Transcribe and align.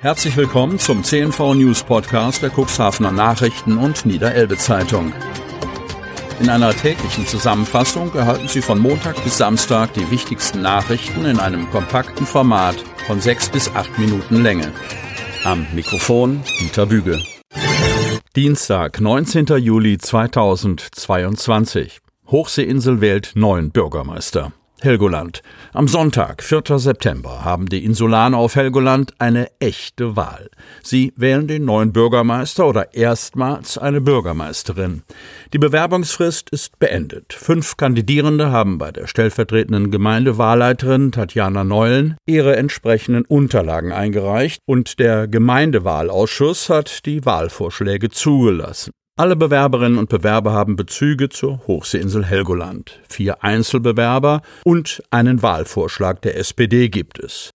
Herzlich 0.00 0.36
willkommen 0.36 0.78
zum 0.78 1.02
CNV 1.02 1.54
News 1.54 1.82
Podcast 1.82 2.40
der 2.40 2.50
Cuxhavener 2.50 3.10
Nachrichten 3.10 3.78
und 3.78 4.06
Niederelbe 4.06 4.56
Zeitung. 4.56 5.12
In 6.38 6.48
einer 6.48 6.70
täglichen 6.70 7.26
Zusammenfassung 7.26 8.14
erhalten 8.14 8.46
Sie 8.46 8.62
von 8.62 8.78
Montag 8.78 9.16
bis 9.24 9.38
Samstag 9.38 9.92
die 9.94 10.08
wichtigsten 10.12 10.62
Nachrichten 10.62 11.24
in 11.24 11.40
einem 11.40 11.68
kompakten 11.70 12.26
Format 12.26 12.76
von 13.08 13.20
sechs 13.20 13.48
bis 13.48 13.74
acht 13.74 13.98
Minuten 13.98 14.40
Länge. 14.40 14.72
Am 15.42 15.66
Mikrofon 15.74 16.44
Dieter 16.60 16.86
Büge. 16.86 17.20
Dienstag, 18.36 19.00
19. 19.00 19.46
Juli 19.56 19.98
2022. 19.98 21.98
Hochseeinsel 22.28 23.00
wählt 23.00 23.32
neuen 23.34 23.72
Bürgermeister. 23.72 24.52
Helgoland. 24.80 25.42
Am 25.72 25.88
Sonntag, 25.88 26.42
4. 26.42 26.78
September, 26.78 27.44
haben 27.44 27.66
die 27.66 27.84
Insulaner 27.84 28.38
auf 28.38 28.54
Helgoland 28.54 29.12
eine 29.18 29.48
echte 29.58 30.14
Wahl. 30.14 30.50
Sie 30.82 31.12
wählen 31.16 31.48
den 31.48 31.64
neuen 31.64 31.92
Bürgermeister 31.92 32.66
oder 32.66 32.94
erstmals 32.94 33.76
eine 33.76 34.00
Bürgermeisterin. 34.00 35.02
Die 35.52 35.58
Bewerbungsfrist 35.58 36.50
ist 36.50 36.78
beendet. 36.78 37.32
Fünf 37.32 37.76
Kandidierende 37.76 38.52
haben 38.52 38.78
bei 38.78 38.92
der 38.92 39.06
stellvertretenden 39.06 39.90
Gemeindewahlleiterin 39.90 41.12
Tatjana 41.12 41.64
Neulen 41.64 42.16
ihre 42.26 42.56
entsprechenden 42.56 43.24
Unterlagen 43.24 43.92
eingereicht 43.92 44.60
und 44.64 44.98
der 44.98 45.26
Gemeindewahlausschuss 45.26 46.68
hat 46.68 47.04
die 47.04 47.24
Wahlvorschläge 47.24 48.10
zugelassen. 48.10 48.92
Alle 49.18 49.34
Bewerberinnen 49.34 49.98
und 49.98 50.08
Bewerber 50.10 50.52
haben 50.52 50.76
Bezüge 50.76 51.28
zur 51.28 51.66
Hochseeinsel 51.66 52.24
Helgoland. 52.24 53.00
Vier 53.08 53.42
Einzelbewerber 53.42 54.42
und 54.62 55.02
einen 55.10 55.42
Wahlvorschlag 55.42 56.22
der 56.22 56.36
SPD 56.36 56.88
gibt 56.88 57.18
es. 57.18 57.50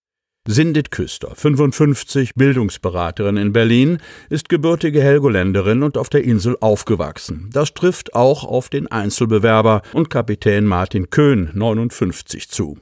Sindit 0.46 0.92
Küster, 0.92 1.34
55, 1.34 2.36
Bildungsberaterin 2.36 3.38
in 3.38 3.54
Berlin, 3.54 4.00
ist 4.30 4.50
gebürtige 4.50 5.02
Helgoländerin 5.02 5.84
und 5.84 5.98
auf 5.98 6.10
der 6.10 6.26
Insel 6.26 6.58
aufgewachsen. 6.60 7.50
Das 7.54 7.74
trifft 7.74 8.14
auch 8.14 8.44
auf 8.44 8.68
den 8.68 8.92
Einzelbewerber 8.92 9.84
und 9.94 10.10
Kapitän 10.10 10.66
Martin 10.66 11.12
Köhn, 11.12 11.50
59, 11.54 12.50
zu. 12.50 12.78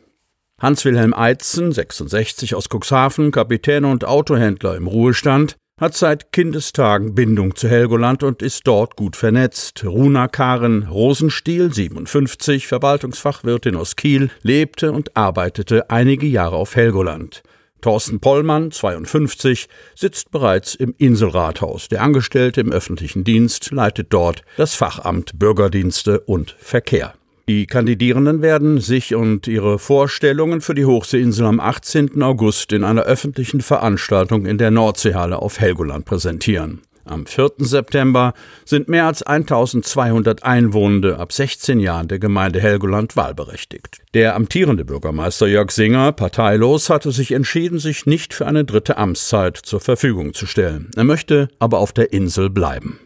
Hans-Wilhelm 0.60 1.14
Eitzen, 1.14 1.72
66 1.72 2.56
aus 2.56 2.68
Cuxhaven, 2.68 3.32
Kapitän 3.32 3.86
und 3.86 4.06
Autohändler 4.06 4.76
im 4.76 4.88
Ruhestand, 4.88 5.56
hat 5.82 5.96
seit 5.96 6.32
Kindestagen 6.32 7.16
Bindung 7.16 7.56
zu 7.56 7.68
Helgoland 7.68 8.22
und 8.22 8.44
ist 8.44 8.68
dort 8.68 8.96
gut 8.96 9.16
vernetzt. 9.16 9.84
Runa 9.84 10.28
Karen 10.28 10.84
Rosenstiel, 10.84 11.74
57, 11.74 12.68
Verwaltungsfachwirtin 12.68 13.76
aus 13.76 13.96
Kiel, 13.96 14.30
lebte 14.44 14.92
und 14.92 15.18
arbeitete 15.18 15.90
einige 15.90 16.28
Jahre 16.28 16.58
auf 16.58 16.76
Helgoland. 16.76 17.42
Thorsten 17.82 18.20
Pollmann, 18.20 18.70
52, 18.70 19.68
sitzt 19.96 20.30
bereits 20.30 20.76
im 20.76 20.94
Inselrathaus. 21.00 21.88
Der 21.88 22.04
Angestellte 22.04 22.62
im 22.62 22.72
öffentlichen 22.72 23.24
Dienst 23.24 23.72
leitet 23.72 24.14
dort 24.14 24.44
das 24.58 24.76
Fachamt 24.76 25.40
Bürgerdienste 25.40 26.20
und 26.20 26.56
Verkehr. 26.60 27.16
Die 27.52 27.68
Kandidierenden 27.68 28.42
werden 28.42 28.80
sich 28.80 29.14
und 29.14 29.46
ihre 29.46 29.78
Vorstellungen 29.78 30.62
für 30.62 30.74
die 30.74 30.86
Hochseeinsel 30.86 31.46
am 31.46 31.60
18. 31.60 32.24
August 32.24 32.72
in 32.72 32.86
einer 32.86 33.02
öffentlichen 33.02 33.60
Veranstaltung 33.60 34.46
in 34.46 34.58
der 34.58 34.72
Nordseehalle 34.72 35.38
auf 35.38 35.60
Helgoland 35.60 36.06
präsentieren. 36.06 36.80
Am 37.04 37.26
4. 37.26 37.56
September 37.58 38.34
sind 38.64 38.88
mehr 38.88 39.06
als 39.06 39.22
1200 39.24 40.44
Einwohnende 40.44 41.20
ab 41.20 41.34
16 41.34 41.82
Jahren 41.82 42.08
der 42.08 42.20
Gemeinde 42.20 42.62
Helgoland 42.62 43.18
wahlberechtigt. 43.18 43.98
Der 44.14 44.36
amtierende 44.36 44.86
Bürgermeister 44.86 45.48
Jörg 45.48 45.72
Singer, 45.72 46.14
parteilos, 46.14 46.90
hatte 46.90 47.12
sich 47.12 47.34
entschieden, 47.34 47.80
sich 47.80 48.06
nicht 48.06 48.34
für 48.34 48.48
eine 48.48 48.64
dritte 48.64 48.96
Amtszeit 48.96 49.58
zur 49.58 49.82
Verfügung 49.82 50.34
zu 50.34 50.46
stellen. 50.46 50.90
Er 50.96 51.04
möchte 51.04 51.50
aber 51.60 51.80
auf 51.80 51.92
der 51.92 52.14
Insel 52.14 52.50
bleiben. 52.50 52.98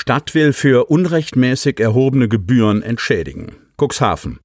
Stadt 0.00 0.32
will 0.36 0.52
für 0.52 0.90
unrechtmäßig 0.90 1.80
erhobene 1.80 2.28
Gebühren 2.28 2.82
entschädigen. 2.82 3.56
Cuxhaven. 3.82 4.38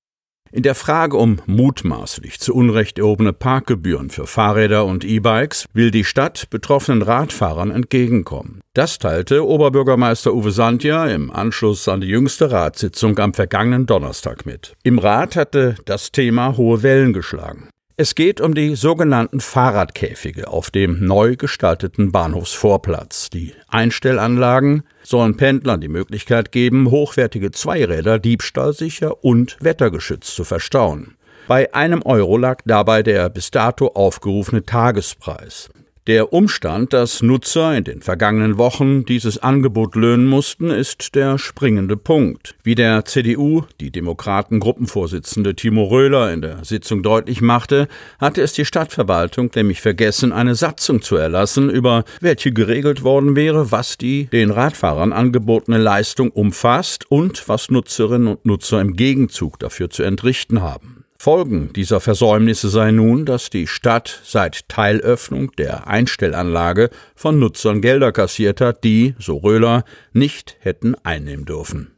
In 0.52 0.64
der 0.64 0.74
Frage 0.74 1.16
um 1.16 1.42
mutmaßlich 1.46 2.40
zu 2.40 2.56
Unrecht 2.56 2.98
erhobene 2.98 3.34
Parkgebühren 3.34 4.10
für 4.10 4.26
Fahrräder 4.26 4.84
und 4.86 5.06
E-Bikes 5.06 5.66
will 5.72 5.92
die 5.92 6.06
Stadt 6.06 6.50
betroffenen 6.50 7.04
Radfahrern 7.04 7.70
entgegenkommen. 7.70 8.62
Das 8.74 8.98
teilte 8.98 9.46
Oberbürgermeister 9.46 10.34
Uwe 10.34 10.52
Sandja 10.52 11.06
im 11.06 11.30
Anschluss 11.30 11.88
an 11.88 12.02
die 12.02 12.08
jüngste 12.08 12.50
Ratssitzung 12.50 13.20
am 13.20 13.36
vergangenen 13.36 13.86
Donnerstag 13.86 14.48
mit. 14.48 14.74
Im 14.82 14.98
Rat 14.98 15.36
hatte 15.36 15.76
das 15.86 16.12
Thema 16.12 16.58
hohe 16.58 16.82
Wellen 16.82 17.14
geschlagen. 17.14 17.70
Es 17.96 18.16
geht 18.16 18.42
um 18.42 18.56
die 18.56 18.76
sogenannten 18.76 19.40
Fahrradkäfige 19.40 20.48
auf 20.48 20.72
dem 20.72 21.06
neu 21.06 21.36
gestalteten 21.36 22.12
Bahnhofsvorplatz. 22.12 23.30
Die 23.30 23.54
Einstellanlagen 23.68 24.82
sollen 25.04 25.38
Pendlern 25.38 25.80
die 25.80 25.90
Möglichkeit 25.90 26.52
geben, 26.52 26.90
hochwertige 26.90 27.52
Zweiräder 27.52 28.18
diebstahlsicher 28.18 29.24
und 29.24 29.58
wettergeschützt 29.62 30.36
zu 30.36 30.44
verstauen. 30.44 31.18
Bei 31.48 31.72
einem 31.76 32.02
Euro 32.02 32.38
lag 32.38 32.62
dabei 32.66 33.04
der 33.04 33.30
bis 33.30 33.52
dato 33.52 33.90
aufgerufene 33.90 34.66
Tagespreis. 34.66 35.70
Der 36.06 36.34
Umstand, 36.34 36.92
dass 36.92 37.22
Nutzer 37.22 37.78
in 37.78 37.86
den 37.86 38.02
vergangenen 38.02 38.58
Wochen 38.58 39.06
dieses 39.06 39.38
Angebot 39.38 39.96
löhnen 39.96 40.26
mussten, 40.28 40.70
ist 40.70 41.16
der 41.16 41.38
springende 41.38 41.96
Punkt. 41.96 42.56
Wie 42.62 42.76
der 42.76 43.06
CDU, 43.06 43.64
die 43.80 43.90
Demokraten-Gruppenvorsitzende 43.90 45.56
Timo 45.56 45.86
Röhler 45.86 46.34
in 46.34 46.42
der 46.42 46.66
Sitzung 46.66 47.04
deutlich 47.04 47.40
machte, 47.40 47.88
hatte 48.20 48.42
es 48.42 48.52
die 48.52 48.66
Stadtverwaltung 48.66 49.50
nämlich 49.56 49.80
vergessen, 49.80 50.34
eine 50.34 50.56
Satzung 50.56 51.02
zu 51.02 51.16
erlassen, 51.16 51.70
über 51.70 52.04
welche 52.20 52.52
geregelt 52.52 53.06
worden 53.06 53.38
wäre, 53.38 53.72
was 53.72 53.98
die 53.98 54.26
den 54.26 54.52
Radfahrern 54.52 55.14
angebotene 55.14 55.78
Leistung 55.78 56.32
umfasst 56.32 57.10
und 57.10 57.48
was 57.48 57.72
Nutzerinnen 57.72 58.28
und 58.28 58.46
Nutzer 58.46 58.82
im 58.82 58.98
Gegenzug 58.98 59.58
dafür 59.58 59.90
zu 59.90 60.04
entrichten 60.04 60.62
haben. 60.62 61.03
Folgen 61.24 61.72
dieser 61.72 62.02
Versäumnisse 62.02 62.68
sei 62.68 62.92
nun, 62.92 63.26
dass 63.26 63.50
die 63.50 63.66
Stadt 63.66 64.20
seit 64.26 64.68
Teilöffnung 64.68 65.54
der 65.54 65.88
Einstellanlage 65.88 66.90
von 67.16 67.40
Nutzern 67.40 67.80
Gelder 67.80 68.12
kassiert 68.12 68.60
hat, 68.60 68.84
die, 68.84 69.16
so 69.20 69.38
Röhler, 69.38 69.86
nicht 70.12 70.58
hätten 70.60 70.96
einnehmen 71.06 71.46
dürfen. 71.46 71.93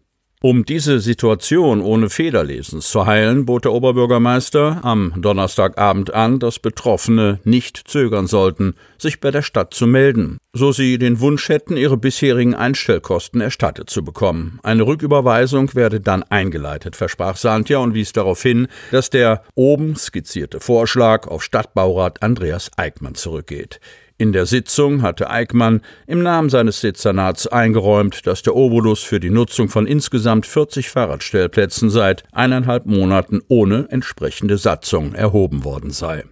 Um 0.46 0.64
diese 0.64 1.00
Situation 1.00 1.82
ohne 1.82 2.08
Federlesens 2.08 2.92
zu 2.92 3.08
heilen, 3.08 3.48
bot 3.48 3.66
der 3.66 3.72
Oberbürgermeister 3.72 4.80
am 4.84 5.12
Donnerstagabend 5.18 6.14
an, 6.14 6.38
dass 6.38 6.60
Betroffene 6.60 7.40
nicht 7.44 7.82
zögern 7.88 8.28
sollten, 8.28 8.76
sich 9.00 9.20
bei 9.20 9.32
der 9.32 9.42
Stadt 9.42 9.74
zu 9.74 9.88
melden, 9.88 10.38
so 10.54 10.72
sie 10.72 11.00
den 11.00 11.20
Wunsch 11.20 11.50
hätten, 11.50 11.78
ihre 11.78 11.98
bisherigen 11.98 12.54
Einstellkosten 12.54 13.42
erstattet 13.42 13.90
zu 13.90 14.04
bekommen. 14.04 14.60
Eine 14.62 14.86
Rücküberweisung 14.86 15.74
werde 15.74 16.00
dann 16.00 16.22
eingeleitet, 16.22 16.96
versprach 16.96 17.38
Santja 17.38 17.80
und 17.80 17.96
wies 17.96 18.14
darauf 18.14 18.40
hin, 18.44 18.68
dass 18.92 19.10
der 19.10 19.42
oben 19.56 19.96
skizzierte 19.96 20.60
Vorschlag 20.60 21.28
auf 21.28 21.42
Stadtbaurat 21.42 22.22
Andreas 22.22 22.70
Eickmann 22.78 23.16
zurückgeht. 23.16 23.80
In 24.18 24.32
der 24.32 24.46
Sitzung 24.46 25.02
hatte 25.02 25.30
Eickmann 25.30 25.82
im 26.08 26.24
Namen 26.24 26.50
seines 26.50 26.80
Dezernats 26.80 27.48
eingeräumt, 27.48 28.26
dass 28.26 28.44
der 28.44 28.56
Obolus 28.56 29.04
für 29.04 29.20
die 29.20 29.30
Nutzung 29.30 29.68
von 29.68 29.86
insgesamt 29.86 30.46
40 30.46 30.90
Fahrradstellplätzen 30.90 31.90
seit 31.90 32.24
eineinhalb 32.32 32.86
Monaten 32.86 33.42
ohne 33.50 33.88
entsprechende 33.90 34.58
Satzung 34.58 35.14
erhoben 35.14 35.66
worden 35.66 35.92
sei. 35.92 36.24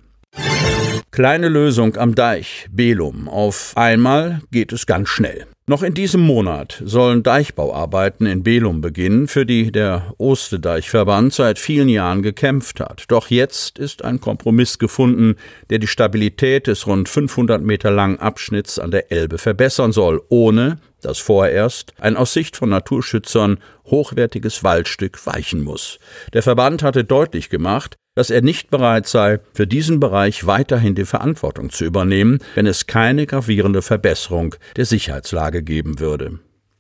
Kleine 1.11 1.49
Lösung 1.49 1.97
am 1.97 2.15
Deich, 2.15 2.67
Belum. 2.71 3.27
Auf 3.27 3.73
einmal 3.75 4.41
geht 4.49 4.71
es 4.71 4.85
ganz 4.85 5.09
schnell. 5.09 5.45
Noch 5.65 5.81
in 5.81 5.93
diesem 5.93 6.19
Monat 6.19 6.81
sollen 6.83 7.23
Deichbauarbeiten 7.23 8.25
in 8.25 8.43
Belum 8.43 8.81
beginnen, 8.81 9.29
für 9.29 9.45
die 9.45 9.71
der 9.71 10.13
Ostedeichverband 10.17 11.33
seit 11.33 11.57
vielen 11.57 11.87
Jahren 11.87 12.21
gekämpft 12.21 12.81
hat. 12.81 13.05
Doch 13.07 13.29
jetzt 13.29 13.79
ist 13.79 14.03
ein 14.03 14.19
Kompromiss 14.19 14.77
gefunden, 14.77 15.37
der 15.69 15.79
die 15.79 15.87
Stabilität 15.87 16.67
des 16.67 16.85
rund 16.85 17.07
500 17.07 17.61
Meter 17.61 17.91
langen 17.91 18.19
Abschnitts 18.19 18.77
an 18.77 18.91
der 18.91 19.09
Elbe 19.13 19.37
verbessern 19.37 19.93
soll, 19.93 20.21
ohne 20.27 20.79
dass 21.01 21.19
vorerst 21.19 21.93
ein 21.97 22.17
aus 22.17 22.33
Sicht 22.33 22.57
von 22.57 22.67
Naturschützern 22.67 23.59
hochwertiges 23.85 24.65
Waldstück 24.65 25.25
weichen 25.25 25.61
muss. 25.61 25.97
Der 26.33 26.43
Verband 26.43 26.83
hatte 26.83 27.05
deutlich 27.05 27.49
gemacht, 27.49 27.95
dass 28.15 28.29
er 28.29 28.41
nicht 28.41 28.69
bereit 28.69 29.07
sei, 29.07 29.39
für 29.53 29.67
diesen 29.67 29.99
Bereich 29.99 30.45
weiterhin 30.45 30.95
die 30.95 31.05
Verantwortung 31.05 31.69
zu 31.69 31.85
übernehmen, 31.85 32.39
wenn 32.55 32.67
es 32.67 32.87
keine 32.87 33.25
gravierende 33.25 33.81
Verbesserung 33.81 34.55
der 34.75 34.85
Sicherheitslage 34.85 35.63
geben 35.63 35.99
würde. 35.99 36.39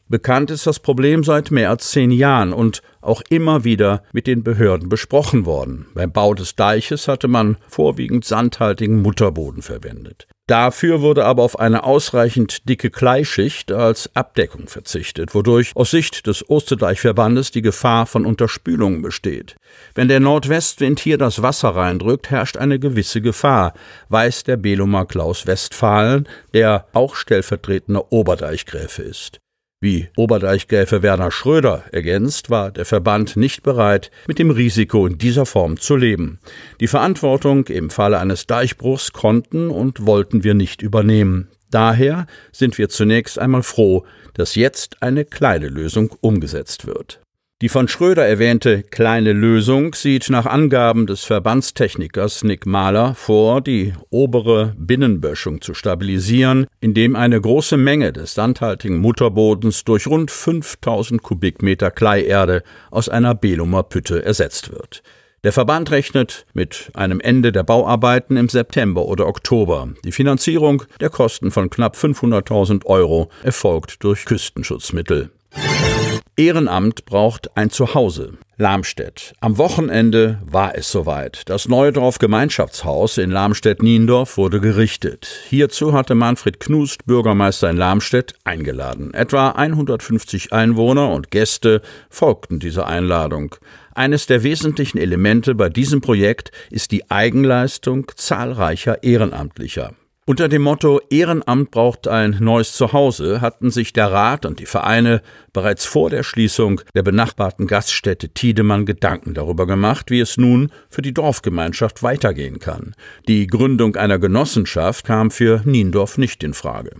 Bekannt 0.09 0.51
ist 0.51 0.67
das 0.67 0.79
Problem 0.79 1.23
seit 1.23 1.49
mehr 1.49 1.69
als 1.69 1.89
zehn 1.89 2.11
Jahren 2.11 2.53
und 2.53 2.81
auch 3.01 3.21
immer 3.29 3.63
wieder 3.63 4.03
mit 4.11 4.27
den 4.27 4.43
Behörden 4.43 4.89
besprochen 4.89 5.45
worden. 5.45 5.87
Beim 5.95 6.11
Bau 6.11 6.33
des 6.33 6.55
Deiches 6.55 7.07
hatte 7.07 7.27
man 7.27 7.57
vorwiegend 7.67 8.25
sandhaltigen 8.25 9.01
Mutterboden 9.01 9.61
verwendet. 9.61 10.27
Dafür 10.47 10.99
wurde 11.01 11.23
aber 11.23 11.41
auf 11.43 11.57
eine 11.57 11.85
ausreichend 11.85 12.67
dicke 12.67 12.89
Kleischicht 12.89 13.71
als 13.71 14.13
Abdeckung 14.13 14.67
verzichtet, 14.67 15.33
wodurch 15.33 15.71
aus 15.73 15.91
Sicht 15.91 16.27
des 16.27 16.49
Osterdeichverbandes 16.49 17.51
die 17.51 17.61
Gefahr 17.61 18.05
von 18.05 18.25
Unterspülungen 18.25 19.01
besteht. 19.01 19.55
Wenn 19.95 20.09
der 20.09 20.19
Nordwestwind 20.19 20.99
hier 20.99 21.17
das 21.17 21.41
Wasser 21.41 21.69
reindrückt, 21.69 22.29
herrscht 22.29 22.57
eine 22.57 22.77
gewisse 22.77 23.21
Gefahr, 23.21 23.73
weiß 24.09 24.43
der 24.43 24.57
Belumer 24.57 25.05
Klaus 25.05 25.47
Westphalen, 25.47 26.27
der 26.53 26.87
auch 26.91 27.15
stellvertretender 27.15 28.11
Oberdeichgräfe 28.11 29.01
ist. 29.01 29.42
Wie 29.83 30.07
Oberdeichgräfe 30.15 31.03
Werner 31.03 31.29
Schröder 31.29 31.83
ergänzt, 31.91 32.49
war 32.49 32.71
der 32.71 32.85
Verband 32.85 33.35
nicht 33.35 33.63
bereit, 33.63 34.11
mit 34.29 34.39
dem 34.39 34.49
Risiko 34.49 35.05
in 35.05 35.17
dieser 35.17 35.45
Form 35.45 35.77
zu 35.77 35.97
leben. 35.97 36.39
Die 36.79 36.87
Verantwortung 36.87 37.67
im 37.67 37.89
Falle 37.89 38.19
eines 38.19 38.47
Deichbruchs 38.47 39.11
konnten 39.11 39.69
und 39.69 40.05
wollten 40.05 40.45
wir 40.45 40.53
nicht 40.53 40.81
übernehmen. 40.81 41.49
Daher 41.69 42.27
sind 42.53 42.77
wir 42.77 42.87
zunächst 42.87 43.37
einmal 43.37 43.61
froh, 43.61 44.05
dass 44.35 44.55
jetzt 44.55 45.03
eine 45.03 45.25
kleine 45.25 45.67
Lösung 45.67 46.15
umgesetzt 46.21 46.87
wird. 46.87 47.19
Die 47.63 47.69
von 47.69 47.87
Schröder 47.87 48.27
erwähnte 48.27 48.83
kleine 48.83 49.31
Lösung 49.31 49.95
sieht 49.95 50.29
nach 50.29 50.45
Angaben 50.45 51.07
des 51.07 51.23
Verbandstechnikers 51.23 52.43
Nick 52.43 52.65
Mahler 52.65 53.15
vor, 53.15 53.61
die 53.61 53.93
obere 54.09 54.75
Binnenböschung 54.77 55.61
zu 55.61 55.73
stabilisieren, 55.73 56.67
indem 56.81 57.15
eine 57.15 57.39
große 57.39 57.77
Menge 57.77 58.11
des 58.11 58.33
sandhaltigen 58.33 58.97
Mutterbodens 58.97 59.85
durch 59.85 60.07
rund 60.07 60.29
5000 60.29 61.23
Kubikmeter 61.23 61.89
Kleierde 61.89 62.63
aus 62.91 63.07
einer 63.07 63.33
Belumer 63.33 63.83
Pütte 63.83 64.25
ersetzt 64.25 64.73
wird. 64.73 65.01
Der 65.45 65.53
Verband 65.53 65.89
rechnet 65.89 66.45
mit 66.53 66.91
einem 66.93 67.21
Ende 67.21 67.53
der 67.53 67.63
Bauarbeiten 67.63 68.35
im 68.35 68.49
September 68.49 69.05
oder 69.05 69.25
Oktober. 69.25 69.87
Die 70.03 70.11
Finanzierung 70.11 70.83
der 70.99 71.09
Kosten 71.09 71.49
von 71.49 71.69
knapp 71.69 71.95
500.000 71.95 72.85
Euro 72.87 73.29
erfolgt 73.41 74.03
durch 74.03 74.25
Küstenschutzmittel. 74.25 75.29
Ehrenamt 76.35 77.05
braucht 77.05 77.55
ein 77.55 77.69
Zuhause. 77.69 78.33
Lamstedt. 78.57 79.33
Am 79.39 79.57
Wochenende 79.57 80.39
war 80.45 80.75
es 80.75 80.91
soweit. 80.91 81.43
Das 81.47 81.67
Neudorf 81.67 82.17
Gemeinschaftshaus 82.17 83.17
in 83.17 83.29
Lamstedt-Niendorf 83.29 84.37
wurde 84.37 84.59
gerichtet. 84.59 85.27
Hierzu 85.49 85.93
hatte 85.93 86.15
Manfred 86.15 86.59
Knust, 86.59 87.05
Bürgermeister 87.05 87.69
in 87.69 87.77
Lamstedt, 87.77 88.33
eingeladen. 88.43 89.13
Etwa 89.13 89.49
150 89.49 90.53
Einwohner 90.53 91.11
und 91.11 91.29
Gäste 91.29 91.81
folgten 92.09 92.59
dieser 92.59 92.87
Einladung. 92.87 93.55
Eines 93.93 94.25
der 94.25 94.41
wesentlichen 94.41 94.97
Elemente 94.97 95.53
bei 95.53 95.69
diesem 95.69 96.01
Projekt 96.01 96.51
ist 96.71 96.91
die 96.91 97.11
Eigenleistung 97.11 98.11
zahlreicher 98.15 99.03
Ehrenamtlicher. 99.03 99.93
Unter 100.25 100.47
dem 100.47 100.61
Motto 100.61 101.01
Ehrenamt 101.09 101.71
braucht 101.71 102.07
ein 102.07 102.37
neues 102.39 102.71
Zuhause 102.71 103.41
hatten 103.41 103.71
sich 103.71 103.91
der 103.91 104.09
Rat 104.09 104.45
und 104.45 104.61
die 104.61 104.65
Vereine 104.65 105.21
bereits 105.51 105.83
vor 105.83 106.09
der 106.09 106.23
Schließung 106.23 106.79
der 106.95 107.03
benachbarten 107.03 107.67
Gaststätte 107.67 108.29
Tiedemann 108.29 108.85
Gedanken 108.85 109.33
darüber 109.33 109.67
gemacht, 109.67 110.11
wie 110.11 110.21
es 110.21 110.37
nun 110.37 110.71
für 110.89 111.01
die 111.01 111.13
Dorfgemeinschaft 111.13 112.03
weitergehen 112.03 112.59
kann. 112.59 112.95
Die 113.27 113.47
Gründung 113.47 113.97
einer 113.97 114.17
Genossenschaft 114.17 115.05
kam 115.05 115.29
für 115.29 115.61
Niendorf 115.65 116.17
nicht 116.17 116.41
in 116.41 116.53
Frage. 116.53 116.91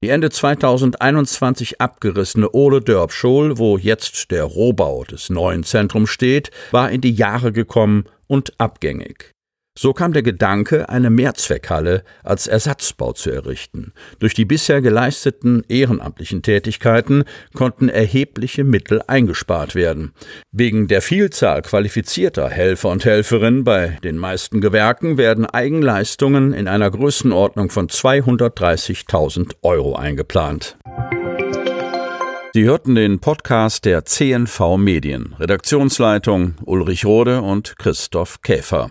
Die 0.00 0.10
Ende 0.10 0.30
2021 0.30 1.80
abgerissene 1.80 2.52
Ole 2.52 2.80
Dörpschol, 2.80 3.58
wo 3.58 3.76
jetzt 3.76 4.30
der 4.30 4.44
Rohbau 4.44 5.02
des 5.02 5.30
neuen 5.30 5.64
Zentrums 5.64 6.10
steht, 6.10 6.52
war 6.70 6.92
in 6.92 7.00
die 7.00 7.12
Jahre 7.12 7.50
gekommen 7.50 8.04
und 8.28 8.52
abgängig. 8.60 9.34
So 9.80 9.92
kam 9.92 10.12
der 10.12 10.24
Gedanke, 10.24 10.88
eine 10.88 11.08
Mehrzweckhalle 11.08 12.02
als 12.24 12.48
Ersatzbau 12.48 13.12
zu 13.12 13.30
errichten. 13.30 13.92
Durch 14.18 14.34
die 14.34 14.44
bisher 14.44 14.80
geleisteten 14.80 15.62
ehrenamtlichen 15.68 16.42
Tätigkeiten 16.42 17.22
konnten 17.54 17.88
erhebliche 17.88 18.64
Mittel 18.64 19.00
eingespart 19.06 19.76
werden. 19.76 20.10
Wegen 20.50 20.88
der 20.88 21.00
Vielzahl 21.00 21.62
qualifizierter 21.62 22.48
Helfer 22.48 22.88
und 22.88 23.04
Helferinnen 23.04 23.62
bei 23.62 23.98
den 24.02 24.18
meisten 24.18 24.60
Gewerken 24.60 25.16
werden 25.16 25.46
Eigenleistungen 25.46 26.54
in 26.54 26.66
einer 26.66 26.90
Größenordnung 26.90 27.70
von 27.70 27.86
230.000 27.86 29.58
Euro 29.62 29.94
eingeplant. 29.94 30.76
Sie 32.52 32.64
hörten 32.64 32.96
den 32.96 33.20
Podcast 33.20 33.84
der 33.84 34.04
CNV 34.04 34.76
Medien. 34.76 35.36
Redaktionsleitung 35.38 36.56
Ulrich 36.64 37.04
Rode 37.04 37.42
und 37.42 37.78
Christoph 37.78 38.42
Käfer. 38.42 38.90